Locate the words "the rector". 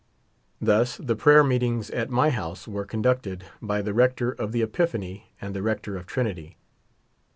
3.83-4.31, 5.55-5.95